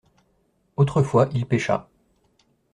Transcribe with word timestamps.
Autrefois 0.77 1.29
il 1.31 1.45
pêcha. 1.45 1.87